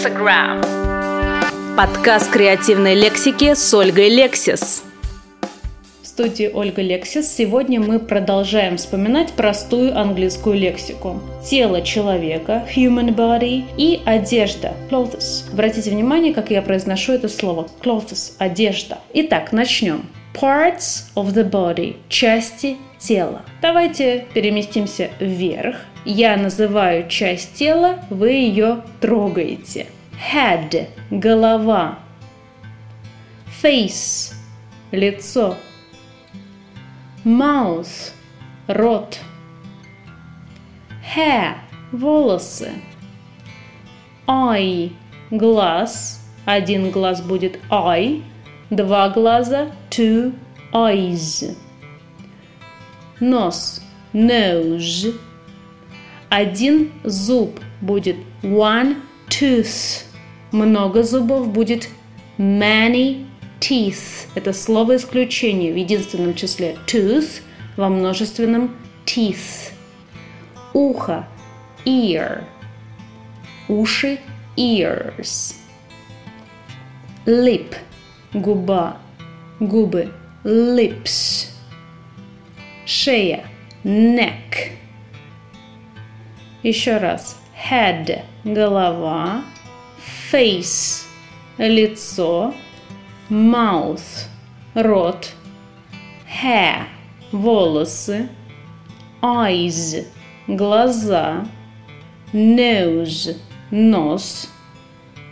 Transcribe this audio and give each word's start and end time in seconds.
Lexagram. 0.00 0.64
Подкаст 1.76 2.30
креативной 2.30 2.94
лексики 2.94 3.52
с 3.52 3.74
Ольгой 3.74 4.08
Лексис. 4.08 4.82
В 6.02 6.06
студии 6.06 6.50
Ольга 6.52 6.80
Лексис 6.80 7.30
сегодня 7.30 7.80
мы 7.80 7.98
продолжаем 7.98 8.78
вспоминать 8.78 9.32
простую 9.32 9.98
английскую 9.98 10.56
лексику. 10.56 11.20
Тело 11.44 11.82
человека, 11.82 12.66
human 12.74 13.14
body, 13.14 13.64
и 13.76 14.00
одежда, 14.06 14.72
clothes. 14.90 15.50
Обратите 15.52 15.90
внимание, 15.90 16.32
как 16.32 16.50
я 16.50 16.62
произношу 16.62 17.12
это 17.12 17.28
слово. 17.28 17.68
Clothes– 17.82 18.32
одежда. 18.38 19.00
Итак, 19.12 19.52
начнем. 19.52 20.06
Parts 20.32 21.10
of 21.16 21.34
the 21.34 21.48
body– 21.48 21.96
части 22.08 22.76
тела. 22.98 23.42
Давайте 23.60 24.26
переместимся 24.32 25.10
вверх. 25.18 25.76
Я 26.04 26.36
называю 26.36 27.08
часть 27.08 27.54
тела, 27.54 27.98
вы 28.10 28.30
ее 28.30 28.84
трогаете. 29.00 29.86
Head– 30.32 30.88
голова. 31.10 31.98
Face– 33.62 34.32
лицо. 34.92 35.56
Mouth– 37.24 38.12
рот. 38.68 39.18
Hair– 41.14 41.56
волосы. 41.92 42.70
Eye– 44.26 44.92
глаз. 45.30 46.20
Один 46.46 46.90
глаз 46.90 47.20
будет 47.20 47.58
eye, 47.70 48.22
два 48.70 49.08
глаза– 49.08 49.72
two 49.90 50.32
eyes. 50.72 51.56
Нос– 53.20 53.82
nose. 54.12 55.14
Один 56.28 56.92
зуб 57.04 57.60
будет 57.80 58.16
one 58.42 58.96
tooth. 59.28 60.04
Много 60.52 61.02
зубов 61.02 61.48
будет 61.48 61.88
many 62.38 63.26
teeth. 63.58 64.28
Это 64.34 64.52
слово 64.52 64.96
исключение 64.96 65.72
в 65.72 65.76
единственном 65.76 66.34
числе 66.34 66.76
tooth, 66.86 67.42
во 67.76 67.88
множественном 67.88 68.76
teeth. 69.04 69.72
Ухо– 70.72 71.26
ear. 71.84 72.44
Уши– 73.68 74.20
ears. 74.56 75.56
Lip– 77.26 77.74
губа. 78.32 78.96
Губы– 79.58 80.12
lips. 80.44 81.48
Шея– 82.86 83.44
neck. 83.84 84.72
Еще 86.62 86.96
раз. 86.96 87.38
Head– 87.70 88.22
голова. 88.44 89.42
Face– 90.32 91.06
лицо. 91.58 92.54
Mouth– 93.28 94.28
рот. 94.74 95.34
Hair– 96.42 96.86
волосы. 97.32 98.28
Eyes– 99.20 100.06
глаза. 100.46 101.46
Nose– 102.32 103.36
нос. 103.70 104.48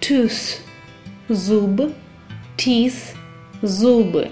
Tooth– 0.01 0.61
зуб. 1.29 1.95
Teeth– 2.59 3.15
зубы. 3.63 4.31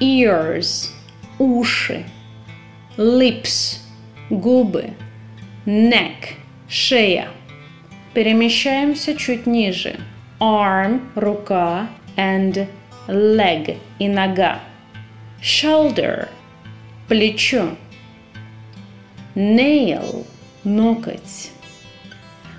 Ears– 0.00 0.90
уши. 1.38 2.06
Lips– 2.96 3.80
губы 4.30 4.94
neck– 5.66 6.36
шея. 6.68 7.28
Перемещаемся 8.14 9.14
чуть 9.14 9.46
ниже. 9.46 10.00
Arm– 10.40 11.02
рука 11.14 11.88
and 12.16 12.66
leg– 13.08 13.78
и 13.98 14.08
нога. 14.08 14.60
Shoulder– 15.42 16.30
плечо. 17.08 17.76
Nail– 19.34 20.24
ноготь. 20.64 21.50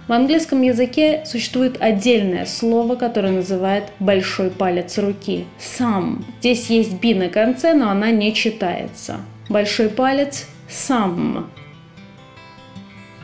В 0.07 0.13
английском 0.13 0.61
языке 0.61 1.23
существует 1.25 1.81
отдельное 1.81 2.45
слово, 2.45 2.95
которое 2.95 3.33
называет 3.33 3.91
большой 3.99 4.49
палец 4.49 4.97
руки– 4.97 5.45
thumb. 5.59 6.23
Здесь 6.39 6.69
есть 6.69 6.93
би 7.01 7.13
на 7.13 7.27
конце, 7.27 7.73
но 7.73 7.89
она 7.89 8.09
не 8.11 8.33
читается. 8.33 9.17
Большой 9.49 9.89
палец– 9.89 10.47
thumb. 10.69 11.47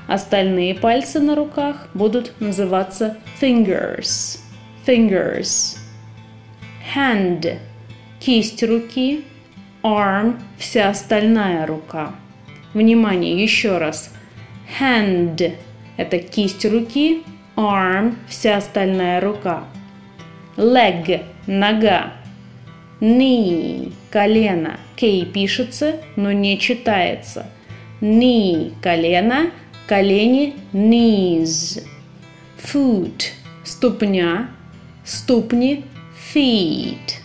Остальные 0.09 0.75
пальцы 0.75 1.21
на 1.21 1.35
руках 1.35 1.87
будут 1.93 2.33
называться 2.41 3.15
fingers. 3.41 4.39
Fingers. 4.85 5.77
Hand– 6.93 7.59
кисть 8.19 8.61
руки. 8.61 9.23
Arm– 9.83 10.37
вся 10.57 10.89
остальная 10.89 11.65
рука. 11.65 12.13
Внимание, 12.73 13.41
еще 13.41 13.77
раз. 13.77 14.13
Hand– 14.81 15.53
это 15.97 16.19
кисть 16.19 16.65
руки. 16.65 17.23
Arm– 17.55 18.15
вся 18.27 18.57
остальная 18.57 19.21
рука. 19.21 19.65
Leg– 20.57 21.23
нога. 21.47 22.13
Knee– 22.99 23.93
колено. 24.11 24.79
K 24.95 25.25
пишется, 25.25 26.01
но 26.15 26.31
не 26.31 26.57
читается. 26.59 27.47
Knee– 28.01 28.73
колено– 28.81 29.51
колени 29.87 30.55
knees, 30.71 31.83
foot– 32.57 33.31
ступня, 33.63 34.49
ступни 35.05 35.85
feet, 36.33 37.19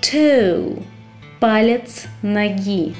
toe– 0.00 0.82
палец 1.40 2.06
ноги, 2.22 2.94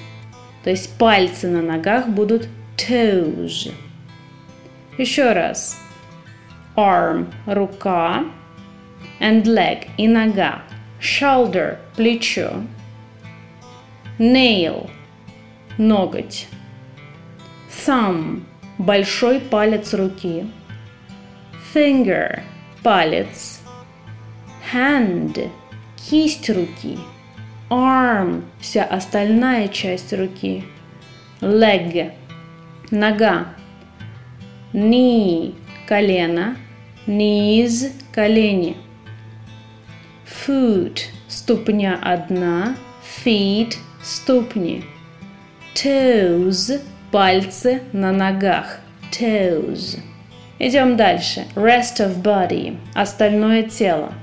то 0.64 0.70
есть 0.70 0.96
пальцы 0.96 1.48
на 1.48 1.62
ногах 1.62 2.08
будут 2.08 2.48
toes. 2.76 3.72
Еще 5.00 5.32
раз. 5.32 5.80
Arm– 6.76 7.32
рука, 7.46 8.26
and 9.18 9.44
leg– 9.44 9.88
и 9.96 10.06
нога, 10.06 10.60
shoulder– 11.00 11.78
плечо, 11.96 12.62
nail– 14.18 14.90
ноготь, 15.78 16.48
thumb 17.70 18.44
большой 18.76 19.40
палец 19.40 19.94
руки, 19.94 20.44
finger– 21.72 22.42
палец, 22.82 23.62
hand– 24.70 25.50
кисть 25.96 26.50
руки, 26.50 26.98
arm– 27.70 28.44
вся 28.60 28.84
остальная 28.84 29.68
часть 29.68 30.12
руки, 30.12 30.62
leg– 31.40 32.12
нога, 32.90 33.54
knee– 34.72 35.54
колено, 35.88 36.56
knees– 37.06 37.92
колени, 38.14 38.76
foot– 40.26 41.06
ступня 41.28 41.98
одна, 42.02 42.76
feet– 43.24 43.76
ступни, 44.02 44.84
toes– 45.74 46.80
пальцы 47.10 47.82
на 47.92 48.12
ногах. 48.12 48.80
Toes. 49.10 49.98
Идем 50.58 50.96
дальше. 50.96 51.46
Rest 51.54 51.98
of 51.98 52.22
body. 52.22 52.78
Остальное 52.94 53.64
тело. 53.64 54.14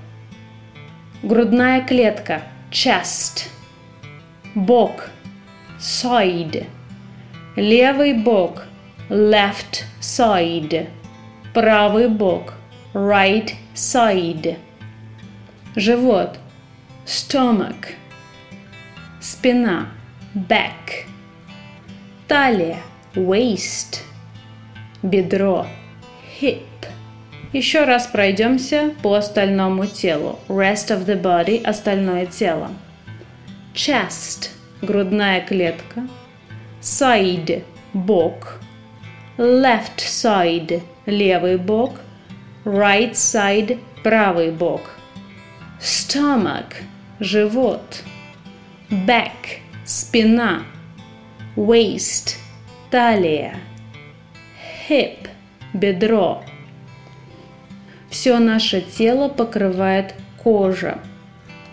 Грудная 1.24 1.82
клетка. 1.82 2.44
Chest. 2.72 3.50
Бок. 4.56 5.10
Side. 5.80 6.66
Левый 7.56 8.14
бок. 8.14 8.64
Left 9.10 9.84
side. 10.00 10.90
Правый 11.54 12.08
бок. 12.08 12.54
Right 12.94 13.52
side. 13.74 14.58
Живот. 15.76 16.38
Stomach. 17.06 17.94
Спина. 19.20 19.88
Back 20.34 21.08
талия, 22.28 22.80
waist, 23.16 24.02
бедро, 25.02 25.66
hip. 26.42 26.62
Еще 27.54 27.86
раз 27.86 28.08
пройдемся 28.08 28.92
по 29.02 29.14
остальному 29.14 29.86
телу. 29.86 30.38
Rest 30.50 30.90
of 30.90 31.06
the 31.06 31.20
body– 31.20 31.64
остальное 31.64 32.26
тело. 32.26 32.70
Chest– 33.74 34.50
грудная 34.82 35.40
клетка. 35.42 36.08
Side– 36.82 37.64
бок. 37.94 38.60
Left 39.38 40.00
side– 40.00 40.82
левый 41.06 41.58
бок. 41.58 42.02
Right 42.66 43.12
side– 43.12 43.80
правый 44.04 44.52
бок. 44.52 44.82
Stomach– 45.80 46.74
живот. 47.20 48.04
Back– 48.90 49.60
спина 49.86 50.64
waist– 51.56 52.38
талия, 52.90 53.60
hip– 54.90 55.30
бедро, 55.74 56.44
Все 58.10 58.40
наше 58.40 58.82
тело 58.82 59.30
покрывает 59.30 60.16
кожа. 60.44 60.98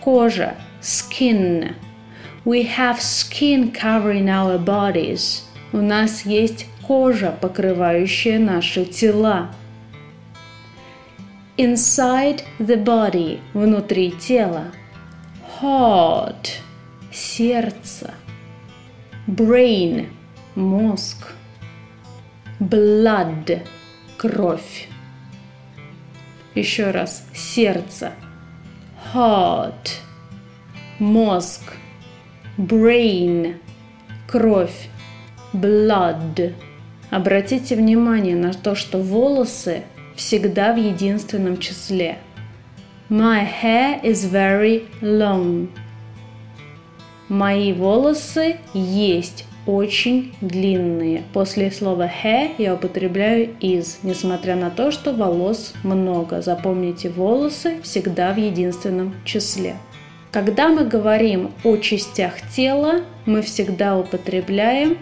Кожа– 0.01 0.55
skin. 0.81 1.73
We 2.45 2.61
have 2.77 3.01
skin 3.01 3.71
covering 3.71 4.29
our 4.29 4.59
bodies. 4.59 5.41
У 5.73 5.77
нас 5.77 6.25
есть 6.25 6.67
кожа, 6.87 7.31
покрывающая 7.31 8.39
наши 8.39 8.85
тела. 8.85 9.49
Inside 11.57 12.43
the 12.59 12.83
body– 12.83 13.39
внутри 13.53 14.11
тела. 14.11 14.71
Heart– 15.61 16.59
сердце. 17.11 18.13
Brain– 19.27 20.09
мозг. 20.55 21.33
Blood– 22.59 23.65
кровь. 24.17 24.87
Еще 26.55 26.91
раз. 26.91 27.27
Сердце. 27.33 28.13
Heart. 29.13 29.99
Мозг. 30.99 31.73
Brain. 32.57 33.59
Кровь. 34.27 34.89
Blood. 35.53 36.53
Обратите 37.09 37.75
внимание 37.75 38.35
на 38.35 38.53
то, 38.53 38.75
что 38.75 38.97
волосы 38.97 39.83
всегда 40.15 40.73
в 40.73 40.77
единственном 40.77 41.57
числе. 41.57 42.17
My 43.09 43.47
hair 43.61 44.01
is 44.03 44.29
very 44.31 44.87
long. 45.01 45.69
Мои 47.29 47.73
волосы 47.73 48.57
есть 48.73 49.45
очень 49.65 50.33
длинные. 50.41 51.23
После 51.33 51.71
слова 51.71 52.09
hair 52.23 52.51
я 52.57 52.73
употребляю 52.73 53.55
is, 53.61 53.97
несмотря 54.03 54.55
на 54.55 54.69
то, 54.69 54.91
что 54.91 55.13
волос 55.13 55.73
много. 55.83 56.41
Запомните, 56.41 57.09
волосы 57.09 57.81
всегда 57.81 58.33
в 58.33 58.37
единственном 58.37 59.15
числе. 59.25 59.75
Когда 60.31 60.67
мы 60.67 60.85
говорим 60.85 61.51
о 61.63 61.77
частях 61.77 62.33
тела, 62.55 63.01
мы 63.25 63.41
всегда 63.41 63.97
употребляем 63.97 64.97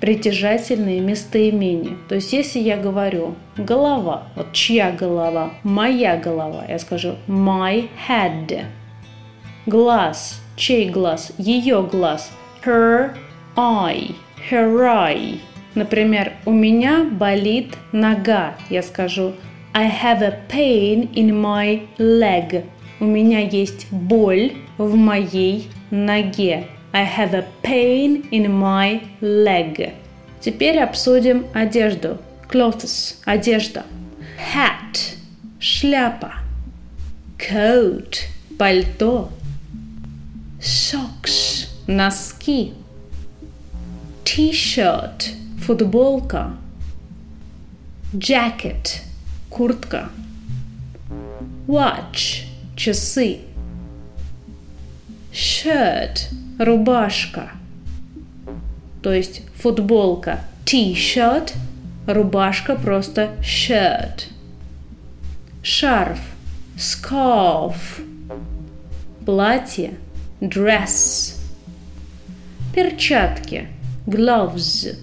притяжательные 0.00 1.00
местоимения. 1.00 1.96
То 2.08 2.14
есть, 2.16 2.32
если 2.32 2.58
я 2.58 2.76
говорю 2.76 3.34
голова, 3.56 4.24
вот 4.34 4.52
чья 4.52 4.92
голова, 4.92 5.50
моя 5.62 6.16
голова, 6.16 6.64
я 6.68 6.78
скажу 6.78 7.14
my 7.26 7.88
head. 8.08 8.64
Глаз, 9.66 10.40
чей 10.56 10.90
глаз, 10.90 11.32
ее 11.38 11.82
глаз, 11.82 12.30
her 12.64 13.16
eye, 13.56 14.14
her 14.50 14.76
eye. 14.80 15.40
Например, 15.74 16.32
у 16.46 16.52
меня 16.52 17.04
болит 17.04 17.74
нога. 17.92 18.54
Я 18.70 18.82
скажу 18.82 19.34
I 19.74 19.90
have 19.90 20.22
a 20.22 20.40
pain 20.48 21.12
in 21.14 21.30
my 21.30 21.86
leg. 21.98 22.64
У 22.98 23.04
меня 23.04 23.40
есть 23.40 23.88
боль 23.90 24.52
в 24.78 24.94
моей 24.94 25.68
ноге. 25.90 26.66
I 26.96 27.02
have 27.02 27.34
a 27.34 27.46
pain 27.62 28.26
in 28.32 28.50
my 28.50 29.02
leg. 29.20 29.92
Теперь 30.40 30.78
обсудим 30.78 31.46
одежду. 31.52 32.18
Clothes– 32.48 33.16
одежда. 33.26 33.84
Hat– 34.38 35.14
шляпа. 35.60 36.36
Coat– 37.36 38.20
пальто. 38.58 39.30
Socks– 40.58 41.68
носки. 41.86 42.72
T-shirt– 44.24 45.34
футболка. 45.60 46.56
Jacket– 48.14 49.02
куртка. 49.50 50.08
Watch– 51.66 52.46
часы. 52.74 53.40
Shirt– 55.30 56.30
рубашка. 56.58 57.50
То 59.02 59.12
есть 59.12 59.42
футболка 59.54 60.40
T-shirt, 60.64 61.52
рубашка 62.06 62.74
просто 62.76 63.30
shirt. 63.40 64.24
Шарф– 65.62 66.20
scarf. 66.76 67.76
Платье– 69.24 69.94
dress. 70.40 71.36
Перчатки– 72.74 73.68
gloves. 74.06 74.96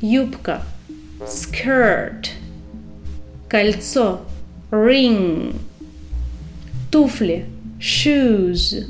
Юбка 0.00 0.62
skirt. 1.20 2.30
Кольцо 3.48 4.20
ring. 4.70 5.56
Туфли 6.90 7.46
shoes. 7.78 8.86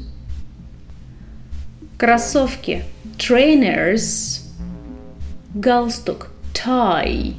Кроссовки 2.05 2.85
trainers. 3.17 4.43
Галстук 5.55 6.33
tie. 6.53 7.33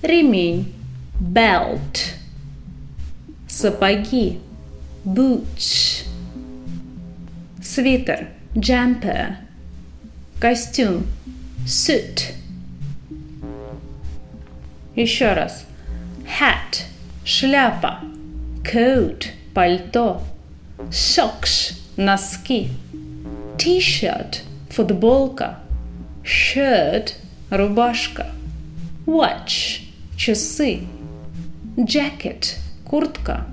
Ремень 0.00 0.72
belt. 1.20 2.14
Сапоги 3.46 4.40
boots. 5.04 6.06
Свитер 7.62 8.28
jumper 8.54 9.36
костюм, 10.40 11.04
suit. 11.66 12.32
Еще 14.96 15.34
раз. 15.34 15.66
Hat– 16.40 16.84
шляпа. 17.26 18.00
Coat– 18.62 19.26
пальто. 19.52 20.22
Socks– 20.90 21.74
носки. 21.98 22.70
T-shirt– 23.58 24.42
футболка. 24.70 25.58
Shirt– 26.24 27.14
рубашка. 27.50 28.26
Watch– 29.06 29.82
часы. 30.16 30.86
Jacket– 31.76 32.56
куртка. 32.84 33.46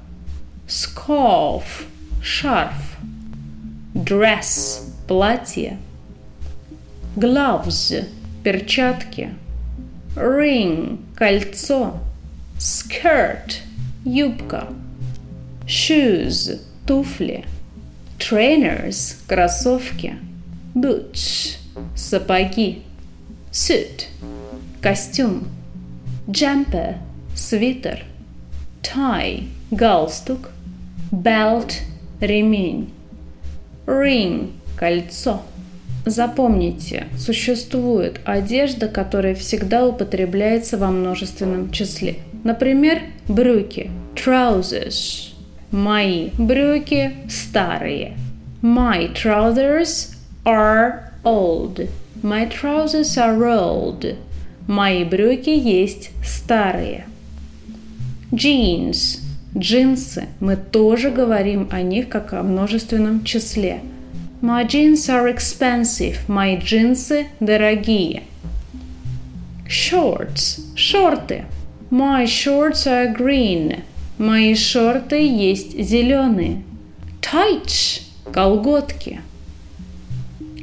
Scarf– 0.67 1.85
шарф. 2.21 2.97
Dress– 3.93 4.81
платье 5.07 5.77
gloves– 7.15 8.03
перчатки, 8.43 9.29
ring– 10.15 10.99
кольцо, 11.15 11.99
skirt– 12.59 13.61
юбка, 14.05 14.67
shoes– 15.65 16.59
туфли, 16.85 17.45
trainers– 18.29 19.17
кроссовки, 19.27 20.15
boots– 20.73 21.57
сапоги, 21.95 22.81
suit– 23.51 24.07
костюм, 24.81 25.47
jumper– 26.27 26.95
свитер, 27.35 28.03
tie– 28.81 29.43
галстук, 29.71 30.49
belt– 31.11 31.81
ремень, 32.19 32.89
ring– 33.85 34.53
кольцо– 34.79 35.41
Запомните, 36.07 37.07
существует 37.17 38.19
одежда, 38.25 38.87
которая 38.87 39.33
всегда 39.33 39.87
употребляется 39.87 40.77
во 40.77 40.91
множественном 40.91 41.71
числе. 41.71 42.17
Например, 42.43 43.01
брюки– 43.27 43.89
trousers. 44.15 45.34
Мои 45.75 46.29
брюки 46.37 47.17
старые. 47.27 48.13
My 48.61 49.11
trousers 49.13 50.15
are 50.45 51.11
old. 51.25 51.89
My 52.23 52.49
trousers 52.49 53.17
are 53.17 53.37
old. 53.43 54.15
Мои 54.67 55.03
брюки 55.03 55.49
есть 55.49 56.11
старые. 56.23 57.03
Jeans– 58.31 59.19
джинсы. 59.57 60.29
Мы 60.39 60.55
тоже 60.55 61.11
говорим 61.11 61.67
о 61.69 61.81
них 61.81 62.07
как 62.07 62.31
о 62.31 62.41
множественном 62.41 63.25
числе– 63.25 63.81
My 64.41 64.63
jeans 64.63 65.09
are 65.09 65.27
expensive. 65.27 66.17
Мои 66.29 66.57
джинсы 66.57 67.27
дорогие. 67.41 68.23
Shorts. 69.67 70.61
Шорты. 70.75 71.45
My 71.89 72.25
shorts 72.25 72.85
are 72.85 73.11
green. 73.11 73.83
Мои 74.17 74.55
шорты 74.55 75.27
есть 75.27 75.77
зеленые. 75.77 76.63
Tights. 77.21 78.01
Колготки. 78.31 79.21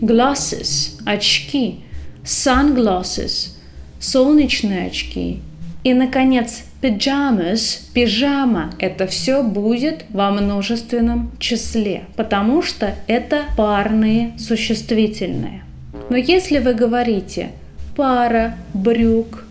Glasses. 0.01 1.01
Очки. 1.05 1.81
Sunglasses. 2.25 3.57
Солнечные 4.01 4.87
очки. 4.87 5.41
И, 5.85 5.95
наконец, 5.95 6.63
pajamas, 6.81 7.89
пижама, 7.93 8.73
это 8.79 9.07
все 9.07 9.43
будет 9.43 10.05
во 10.11 10.31
множественном 10.31 11.33
числе, 11.39 12.05
потому 12.17 12.63
что 12.63 12.95
это 13.07 13.45
парные 13.57 14.33
существительные. 14.39 15.65
Но 16.09 16.17
если 16.17 16.59
вы 16.59 16.75
говорите 16.75 17.51
пара 17.97 18.57
брюк, 18.75 19.45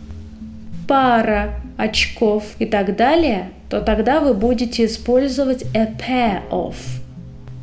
пара 0.88 1.61
очков 1.82 2.44
и 2.60 2.66
так 2.66 2.96
далее, 2.96 3.50
то 3.70 3.82
тогда 3.82 4.20
вы 4.20 4.34
будете 4.34 4.86
использовать 4.86 5.64
a 5.74 5.86
pair 5.86 6.42
of. 6.52 6.76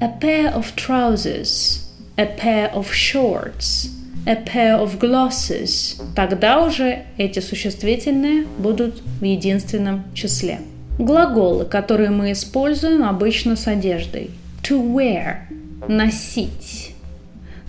A 0.01 0.09
pair 0.21 0.55
of 0.55 0.67
trousers, 0.77 1.85
a 2.17 2.25
pair 2.25 2.73
of 2.73 2.91
shorts, 2.93 3.91
a 4.27 4.35
pair 4.35 4.81
of 4.81 4.99
glasses. 4.99 6.01
Тогда 6.15 6.65
уже 6.65 7.05
эти 7.17 7.41
существительные 7.41 8.47
будут 8.59 9.03
в 9.21 9.25
единственном 9.25 10.05
числе. 10.15 10.61
Глаголы, 10.99 11.65
которые 11.65 12.11
мы 12.11 12.33
используем 12.33 13.05
обычно 13.05 13.57
с 13.57 13.69
одеждой. 13.69 14.31
To 14.65 14.83
wear– 14.83 15.37
носить. 15.89 16.95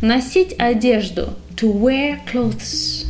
Носить 0.01 0.55
одежду. 0.57 1.35
To 1.57 1.71
wear 1.71 2.17
clothes. 2.31 3.05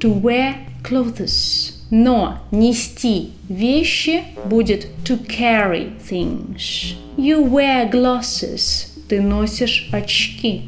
To 0.00 0.20
wear 0.20 0.54
clothes. 0.82 1.69
Но 1.89 2.39
нести 2.51 3.31
вещи 3.47 4.23
будет 4.45 4.87
to 5.05 5.25
carry 5.27 5.93
things. 5.99 6.95
You 7.17 7.47
wear 7.49 7.89
glasses. 7.89 8.87
Ты 9.07 9.21
носишь 9.21 9.89
очки. 9.91 10.63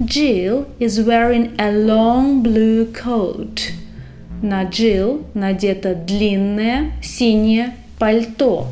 Jill 0.00 0.66
is 0.78 0.98
wearing 1.04 1.52
a 1.58 1.70
long 1.70 2.42
blue 2.42 2.86
coat. 2.86 3.72
На 4.40 4.64
Jill 4.64 5.26
надето 5.34 5.94
длинное 5.94 6.92
синее 7.02 7.74
пальто. 7.98 8.68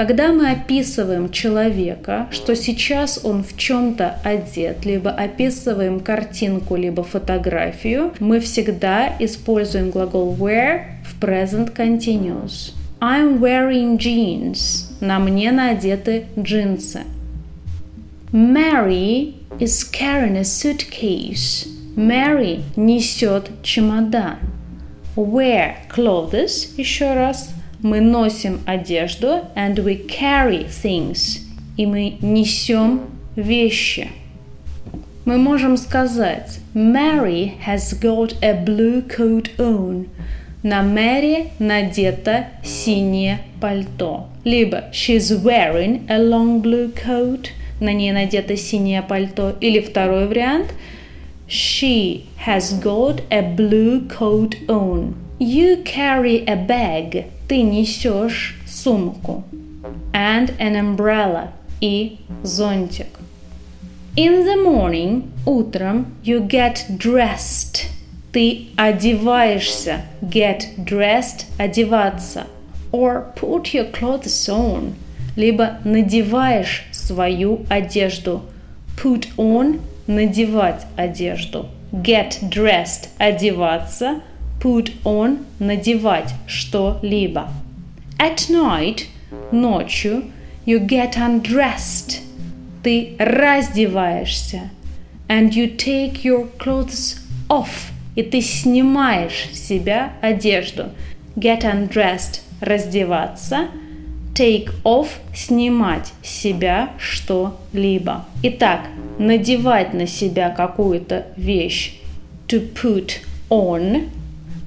Когда 0.00 0.32
мы 0.32 0.52
описываем 0.52 1.30
человека, 1.30 2.26
что 2.30 2.56
сейчас 2.56 3.20
он 3.22 3.44
в 3.44 3.54
чем-то 3.58 4.16
одет, 4.24 4.86
либо 4.86 5.10
описываем 5.10 6.00
картинку, 6.00 6.74
либо 6.74 7.04
фотографию, 7.04 8.14
мы 8.18 8.40
всегда 8.40 9.14
используем 9.18 9.90
глагол 9.90 10.34
wear 10.34 10.84
в 11.04 11.22
present 11.22 11.76
continuous. 11.76 12.72
I'm 13.02 13.40
wearing 13.40 13.98
jeans. 13.98 14.90
На 15.02 15.18
мне 15.18 15.52
надеты 15.52 16.24
джинсы. 16.38 17.02
Mary 18.32 19.34
is 19.58 19.84
carrying 19.84 20.38
a 20.38 20.44
suitcase. 20.44 21.68
Mary 21.94 22.62
несет 22.74 23.50
чемодан. 23.62 24.38
Wear 25.14 25.74
clothes, 25.94 26.70
еще 26.78 27.12
раз, 27.12 27.52
мы 27.82 28.00
носим 28.00 28.60
одежду, 28.66 29.44
and 29.54 29.76
we 29.76 30.06
carry 30.06 30.66
things, 30.66 31.40
и 31.76 31.86
мы 31.86 32.16
несем 32.20 33.02
вещи. 33.36 34.08
Мы 35.24 35.38
можем 35.38 35.76
сказать 35.76 36.60
Mary 36.74 37.52
has 37.66 37.92
got 38.00 38.34
a 38.42 38.52
blue 38.52 39.02
coat 39.06 39.50
on. 39.58 40.08
На 40.62 40.82
Мэри 40.82 41.52
надето 41.58 42.46
синее 42.62 43.40
пальто. 43.60 44.28
Либо 44.44 44.84
she's 44.92 45.30
wearing 45.42 46.06
a 46.08 46.18
long 46.18 46.60
blue 46.60 46.92
coat. 46.92 47.48
На 47.80 47.92
ней 47.92 48.12
надето 48.12 48.56
синее 48.56 49.02
пальто. 49.02 49.56
Или 49.60 49.80
второй 49.80 50.26
вариант 50.26 50.74
She 51.48 52.26
has 52.46 52.80
got 52.80 53.22
a 53.30 53.42
blue 53.42 54.06
coat 54.08 54.56
on. 54.68 55.14
You 55.38 55.82
carry 55.84 56.44
a 56.46 56.56
bag. 56.56 57.26
Ты 57.50 57.62
несешь 57.62 58.54
сумку. 58.64 59.42
And 60.12 60.56
an 60.60 60.76
umbrella. 60.76 61.48
И 61.80 62.20
зонтик. 62.44 63.08
In 64.14 64.44
the 64.44 64.62
morning, 64.62 65.32
утром, 65.44 66.14
you 66.22 66.46
get 66.46 66.84
dressed. 66.96 67.86
Ты 68.32 68.68
одеваешься. 68.76 70.02
Get 70.22 70.76
dressed– 70.76 71.46
одеваться. 71.58 72.46
Or 72.92 73.34
put 73.34 73.74
your 73.74 73.90
clothes 73.90 74.48
on. 74.48 74.94
Либо 75.34 75.80
надеваешь 75.84 76.84
свою 76.92 77.66
одежду. 77.68 78.42
Put 78.96 79.26
on– 79.36 79.80
надевать 80.06 80.86
одежду. 80.96 81.66
Get 81.90 82.48
dressed– 82.48 83.08
одеваться. 83.18 84.20
Put 84.60 84.92
on– 85.04 85.46
надевать 85.58 86.34
что-либо. 86.46 87.48
At 88.18 88.50
night– 88.50 89.06
ночью 89.52 90.24
you 90.66 90.86
get 90.86 91.16
undressed. 91.16 92.20
Ты 92.82 93.16
раздеваешься. 93.18 94.68
And 95.28 95.52
you 95.52 95.76
take 95.76 96.24
your 96.24 96.46
clothes 96.58 97.20
off. 97.48 97.90
И 98.14 98.22
ты 98.22 98.42
снимаешь 98.42 99.48
с 99.50 99.60
себя 99.60 100.12
одежду. 100.20 100.90
Get 101.36 101.62
undressed– 101.62 102.42
раздеваться. 102.60 103.68
Take 104.34 104.70
off– 104.84 105.08
снимать 105.34 106.12
с 106.22 106.28
себя 106.28 106.90
что-либо. 106.98 108.26
Итак, 108.42 108.88
надевать 109.18 109.94
на 109.94 110.06
себя 110.06 110.50
какую-то 110.50 111.28
вещь. 111.38 111.94
To 112.48 112.70
put 112.74 113.20
on– 113.48 114.10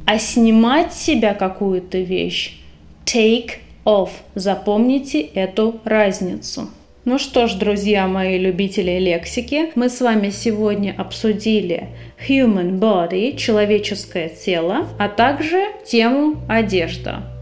а 0.06 0.18
снимать 0.20 0.94
с 0.94 1.02
себя 1.02 1.34
какую-то 1.34 2.00
вещь 2.00 2.58
take 3.06 3.52
off. 3.86 4.10
Запомните 4.36 5.22
эту 5.22 5.80
разницу. 5.84 6.70
Ну 7.06 7.20
что 7.20 7.48
ж, 7.48 7.56
друзья 7.56 8.08
мои 8.08 8.38
любители 8.38 8.98
лексики, 8.98 9.72
мы 9.76 9.90
с 9.90 10.00
вами 10.00 10.30
сегодня 10.30 10.96
обсудили 10.98 11.90
human 12.30 12.80
body, 12.80 13.36
человеческое 13.36 14.30
тело, 14.30 14.88
а 14.98 15.10
также 15.10 15.66
тему 15.86 16.38
одежда. 16.48 17.33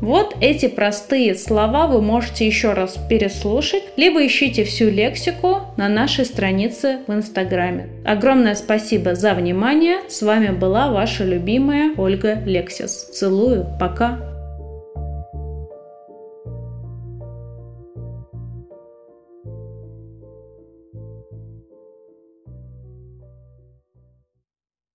Вот 0.00 0.36
эти 0.40 0.68
простые 0.68 1.34
слова 1.34 1.86
вы 1.86 2.02
можете 2.02 2.46
еще 2.46 2.72
раз 2.72 2.96
переслушать, 3.08 3.82
либо 3.96 4.24
ищите 4.26 4.64
всю 4.64 4.90
лексику 4.90 5.62
на 5.76 5.88
нашей 5.88 6.24
странице 6.24 6.98
в 7.06 7.12
Инстаграме. 7.12 7.88
Огромное 8.04 8.54
спасибо 8.54 9.14
за 9.14 9.34
внимание. 9.34 9.98
С 10.08 10.22
вами 10.22 10.48
была 10.48 10.90
ваша 10.90 11.24
любимая 11.24 11.94
Ольга 11.96 12.34
Лексис. 12.44 13.08
Целую. 13.12 13.66
Пока. 13.80 14.35